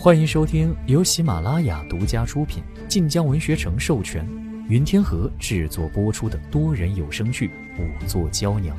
[0.00, 4.24] 欢迎收听由喜马拉雅独家出品、晋江文学城授权、
[4.68, 7.48] 云天河制作播出的多人有声剧
[7.80, 8.76] 《五座娇娘》，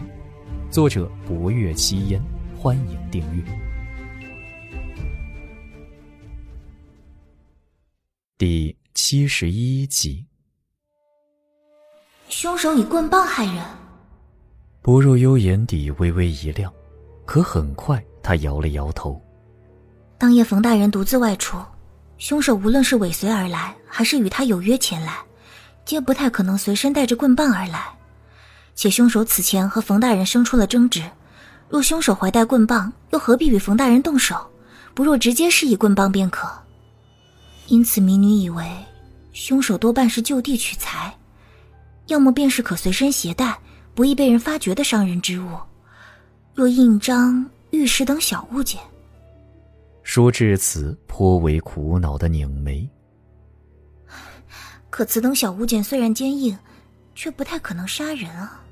[0.71, 2.21] 作者：博月七烟。
[2.57, 3.43] 欢迎订阅。
[8.37, 10.25] 第七十一集，
[12.29, 13.61] 凶手以棍棒害人。
[14.81, 16.73] 薄若幽眼底微微一亮，
[17.25, 19.21] 可很快他摇了摇头。
[20.19, 21.57] 当夜冯大人独自外出，
[22.17, 25.15] 凶手无论是尾随而来，还是与他有约前来，
[25.85, 27.87] 皆不太可能随身带着棍棒而来。
[28.75, 31.09] 且凶手此前和冯大人生出了争执，
[31.69, 34.45] 若凶手怀带棍棒，又何必与冯大人动手？
[34.93, 36.49] 不若直接施以棍棒便可。
[37.67, 38.69] 因此，民女以为，
[39.31, 41.17] 凶手多半是就地取材，
[42.07, 43.57] 要么便是可随身携带、
[43.95, 45.57] 不易被人发觉的伤人之物，
[46.53, 48.81] 若印章、玉石等小物件。
[50.11, 52.89] 说至此，颇为苦恼的拧眉。
[54.89, 56.57] 可此等小物件虽然坚硬，
[57.13, 58.65] 却不太可能杀人啊。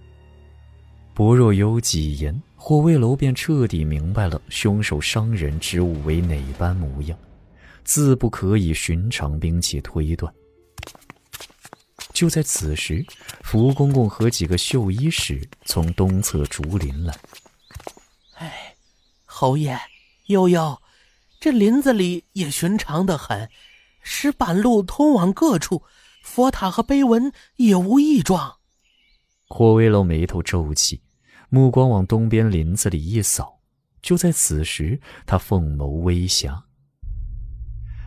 [1.14, 7.16] 不若有几言，霍威楼便彻底明白了凶手伤人之物为哪般模样，
[7.84, 10.34] 自不可以寻常兵器推断。
[12.14, 13.06] 就在此时，
[13.44, 17.16] 福公公和几个绣衣使从东侧竹林来。
[18.40, 18.74] 哎，
[19.24, 19.78] 侯爷，
[20.26, 20.76] 悠悠。
[21.40, 23.50] 这林子里也寻常的很，
[24.02, 25.84] 石板路通往各处，
[26.24, 28.56] 佛塔和碑文也无异状。
[29.48, 31.02] 霍威楼眉头皱起，
[31.50, 33.60] 目光往东边林子里一扫。
[34.02, 36.64] 就在此时，他凤眸微霞。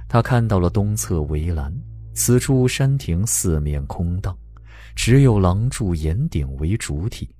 [0.08, 1.72] 他看到了东侧围栏，
[2.14, 4.36] 此处山亭四面空荡，
[4.96, 7.34] 只有廊柱檐顶为主体，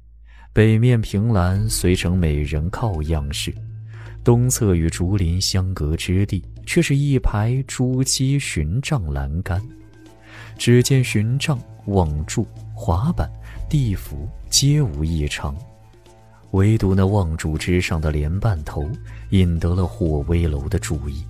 [0.53, 3.53] 北面凭栏随成美人靠样式。
[4.23, 9.61] 东侧与竹林相隔之地，却是一排朱漆寻杖栏杆。
[10.59, 13.31] 只见寻杖、望柱、滑板、
[13.69, 15.57] 地府皆无异常，
[16.51, 18.87] 唯独那望柱之上的莲瓣头
[19.31, 21.25] 引得了霍威楼的注意。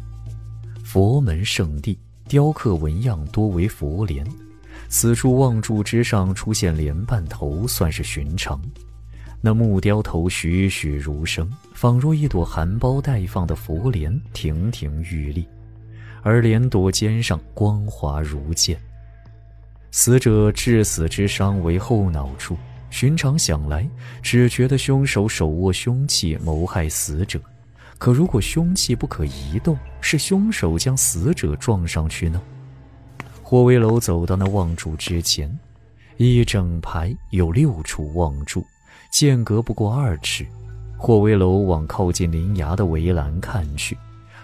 [0.85, 1.97] 佛门圣地，
[2.27, 4.27] 雕刻纹样多为佛莲，
[4.89, 8.61] 此处望柱之上出现莲瓣头，算是寻常。
[9.43, 15.47] 那木雕头栩栩如生，仿若一朵含苞待放的佛莲，亭亭玉立，
[16.23, 18.79] 而莲朵尖上光滑如剑。
[19.91, 22.57] 死者致死之伤为后脑处，
[22.91, 23.89] 寻常想来，
[24.23, 27.41] 只觉得凶手手握凶器谋害死者。
[27.99, 32.41] 可如果凶器不可移动，是凶手将死者撞上去呢？
[33.43, 35.59] 霍威楼走到那望柱之前，
[36.19, 38.65] 一整排有六处望柱。
[39.11, 40.47] 间隔不过二尺，
[40.97, 43.99] 霍威楼往靠近林崖的围栏看去，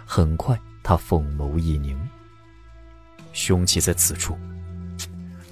[0.05, 1.97] 很快他凤眸一凝。
[3.33, 4.37] 凶器在此处。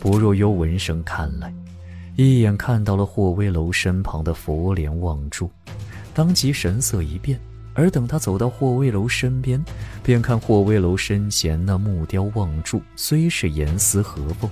[0.00, 1.54] 不若幽闻声看来，
[2.16, 5.48] 一眼看到了霍威楼身旁的佛莲望柱，
[6.12, 7.38] 当即神色一变。
[7.76, 9.62] 而等他走到霍威楼身边，
[10.02, 14.48] 便看霍威楼身前那木雕望柱虽是严丝合缝。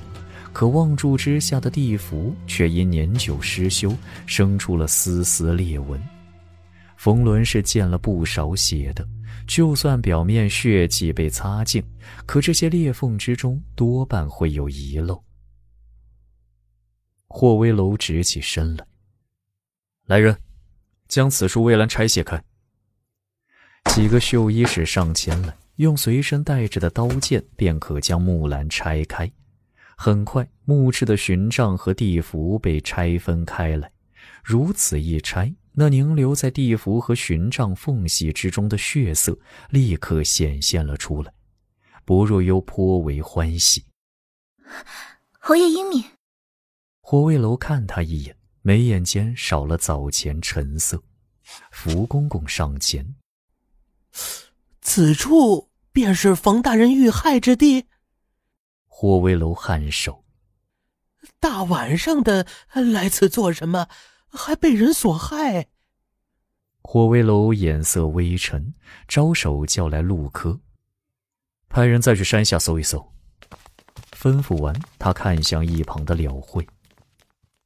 [0.52, 3.96] 可望柱之下的地符却因年久失修，
[4.26, 6.00] 生出了丝丝裂纹。
[6.96, 9.04] 冯仑是见了不少血的，
[9.46, 11.82] 就算表面血迹被擦净，
[12.26, 15.20] 可这些裂缝之中多半会有遗漏。
[17.26, 18.86] 霍威楼直起身来，
[20.06, 20.36] 来人，
[21.08, 22.40] 将此处围栏拆卸开。
[23.86, 29.28] 几个绣衣使上前来，用随身带着的刀剑便可将木栏拆开。
[30.04, 33.88] 很快，木质的寻杖和地符被拆分开来。
[34.42, 39.38] 如此一拆，那凝留在地符和寻杖缝隙之中的血色
[39.70, 41.32] 立刻显现了出来。
[42.04, 43.84] 薄若幽颇为欢喜。
[45.38, 46.02] 侯爷英明。
[47.00, 51.00] 火卫楼看他一眼，眉眼间少了早前沉色。
[51.70, 53.14] 福公公上前
[54.82, 57.84] ：“此处便是冯大人遇害之地。”
[59.02, 60.24] 霍威楼颔首，
[61.40, 63.88] 大晚上的来此做什么？
[64.28, 65.66] 还被人所害。
[66.82, 68.74] 霍威楼眼色微沉，
[69.08, 70.60] 招手叫来陆科，
[71.68, 73.12] 派人再去山下搜一搜。
[74.12, 76.64] 吩咐完，他看向一旁的了慧，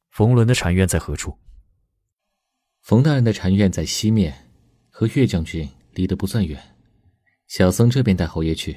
[0.09, 1.37] 冯伦的禅院在何处？
[2.81, 4.49] 冯大人的禅院在西面，
[4.89, 6.59] 和岳将军离得不算远。
[7.45, 8.75] 小僧这边带侯爷去。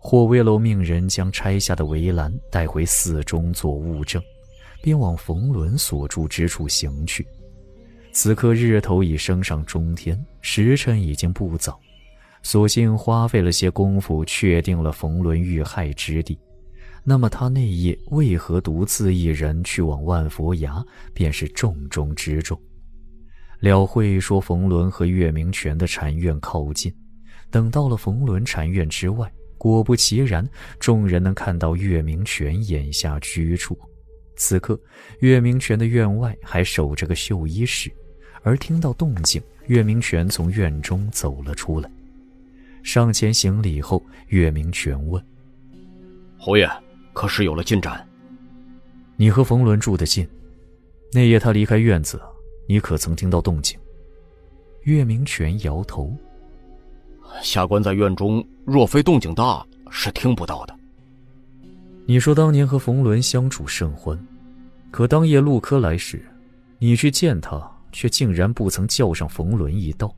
[0.00, 4.22] 霍威楼命人将拆下的围栏带回寺中做物证，
[4.80, 7.26] 便往冯仑所住之处行去。
[8.12, 11.78] 此刻日头已升上中天，时辰已经不早。
[12.42, 16.38] 索性花费了些功夫，确定了冯仑遇害之地。
[17.04, 22.58] 那么他那夜为何独自一人去往万佛崖，便是重中之重。
[23.60, 26.94] 了会说冯仑和月明泉的禅院靠近，
[27.50, 33.78] 等到了冯仑禅院之外，果不其然，众人能看到岳明权眼下居处。
[34.36, 34.80] 此刻，
[35.18, 37.90] 岳明权的院外还守着个绣衣使，
[38.42, 41.90] 而听到动静，岳明权从院中走了出来，
[42.82, 45.22] 上前行礼后，岳明权问
[46.38, 46.66] ：“侯爷，
[47.12, 48.08] 可是有了进展？
[49.16, 50.26] 你和冯仑住得近，
[51.12, 52.20] 那夜他离开院子。”
[52.70, 53.80] 你可曾听到动静？
[54.82, 56.14] 岳明权摇头。
[57.42, 60.74] 下官在院中，若非动静大，是听不到的。
[62.06, 64.18] 你说当年和冯仑相处甚欢，
[64.90, 66.24] 可当夜陆柯来时，
[66.78, 70.14] 你去见他，却竟然不曾叫上冯仑一道。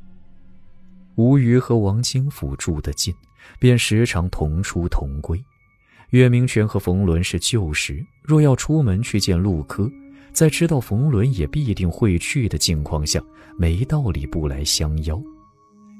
[1.17, 3.15] 吴瑜和王清甫住得近，
[3.59, 5.43] 便时常同出同归。
[6.11, 9.91] 岳明权和冯仑是旧识，若要出门去见陆柯。
[10.33, 13.21] 在知道冯仑也必定会去的情况下，
[13.59, 15.21] 没道理不来相邀。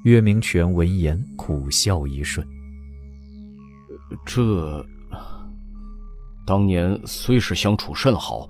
[0.03, 2.45] 岳明权闻言苦笑一瞬。
[4.25, 4.85] 这
[6.45, 8.49] 当年虽是相处甚好，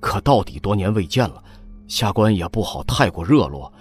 [0.00, 1.42] 可到底多年未见了，
[1.86, 3.72] 下官也不好太过热络。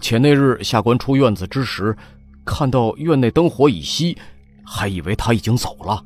[0.00, 1.96] 且那日下官出院子之时，
[2.44, 4.16] 看到院内灯火已熄，
[4.64, 6.04] 还以为他已经走了。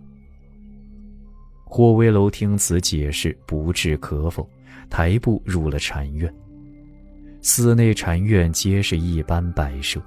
[1.65, 4.49] 霍威楼听此解释，不置可否。
[4.89, 6.33] 抬步入了禅院，
[7.43, 10.01] 寺内禅院皆是一般摆设，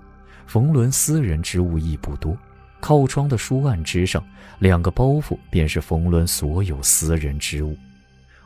[0.50, 2.36] 冯仑私人之物亦不多。
[2.80, 4.26] 靠窗的书案之上，
[4.58, 7.78] 两个包袱便是冯仑所有私人之物。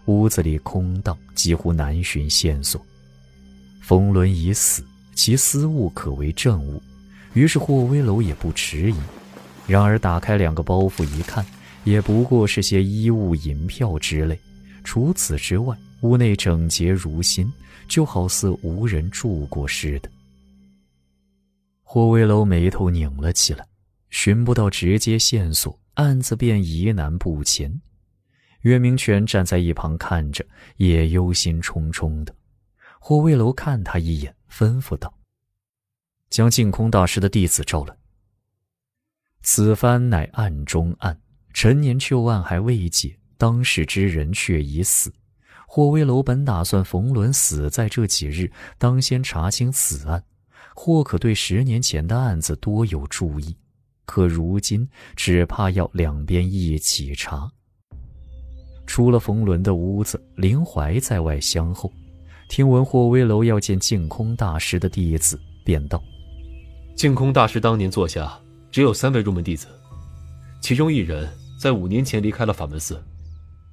[0.07, 2.85] 屋子里空荡，几乎难寻线索。
[3.79, 4.83] 冯仑已死，
[5.15, 6.83] 其私物可为证物，
[7.35, 8.95] 于是霍威楼也不迟疑。
[9.65, 11.45] 然而打开两个包袱一看，
[11.85, 14.37] 也不过是些衣物、银票之类，
[14.83, 15.73] 除此之外。
[16.01, 17.49] 屋内整洁如新，
[17.87, 20.09] 就好似无人住过似的。
[21.93, 23.67] 霍威楼眉头拧了起来，
[24.09, 27.81] 寻不到直接线索，案子便疑难不前。
[28.61, 30.43] 岳明权站在一旁看着，
[30.77, 32.35] 也忧心忡忡的。
[32.99, 35.13] 霍威楼看他一眼，吩咐道
[36.31, 37.95] ：“将净空大师的弟子召来。
[39.43, 41.21] 此番乃案中案，
[41.53, 45.13] 陈年旧案还未解，当事之人却已死。”
[45.69, 50.23] 霍威楼本打算冯仑死在这几日，当先查清此案，
[50.75, 53.55] 或可对十年前的案子多有注意。
[54.05, 57.49] 可如今只怕要两边一起查。
[58.85, 61.91] 出了冯仑的屋子，林怀在外相候，
[62.49, 66.03] 听闻霍威楼要见净空大师的弟子，便道
[66.95, 68.37] ：“净空大师当年座下
[68.71, 69.67] 只有三位入门弟子，
[70.61, 73.01] 其中一人在五年前离开了法门寺，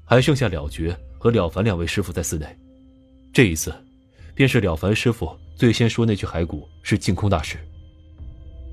[0.04, 2.46] 还剩下了觉。”和了凡两位师傅在寺内，
[3.30, 3.74] 这一次，
[4.34, 5.30] 便是了凡师傅
[5.60, 7.58] 最先说那具骸骨是净空大师。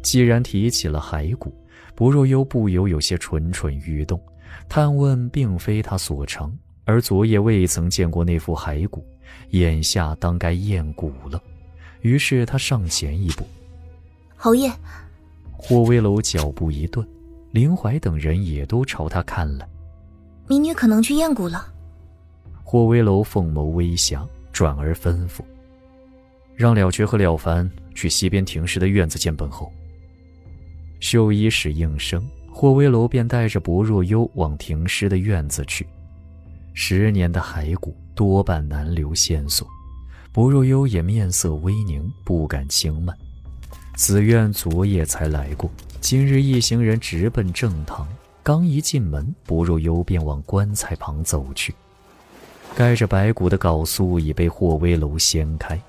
[0.01, 1.53] 既然提起了骸骨，
[1.93, 4.17] 不若幽不由有些蠢蠢欲动，
[4.69, 6.49] 探问并非他所长，
[6.85, 9.05] 而昨夜未曾见过那副骸骨，
[9.49, 11.43] 眼下当该验骨了。
[12.03, 13.45] 于是他上前一步，
[14.37, 14.71] 侯爷。
[15.57, 17.05] 霍威楼脚步一顿，
[17.51, 19.67] 林怀等人也都朝他看来。
[20.47, 21.67] 民女可能去验骨了。
[22.63, 25.41] 霍威楼凤眸微霞，转而吩咐
[26.57, 29.71] ：“让了觉和了凡去西边停尸的院子见本侯。”
[30.99, 35.87] 绣衣使应声，霍威楼便带着薄若幽往停尸的院子去。
[36.73, 39.67] 十年的骸骨多半难留线索，
[40.31, 43.15] 薄若幽也面色微凝，不敢轻慢。
[43.95, 45.69] 紫苑昨夜才来过，
[46.01, 48.07] 今日一行人直奔正堂，
[48.43, 51.73] 刚一进门，薄若幽便往棺材旁走去。
[52.75, 55.79] 盖着白骨的缟素已被霍威楼掀开，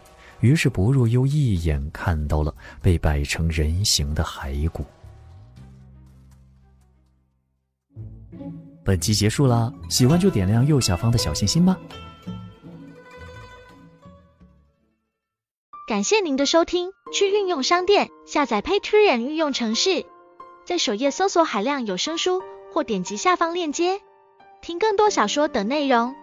[0.40, 4.84] 于是薄若幽一眼看到了被摆成人形的骸骨。
[8.84, 11.78] 本集结束啦，喜欢就点亮右下方的小心心吧。
[15.86, 20.06] 感谢您的收听，去运用商店下载 Patreon 运用城市，
[20.64, 22.42] 在首页搜索海量有声书，
[22.72, 24.00] 或点击下方链接
[24.60, 26.14] 听更多小说等内容。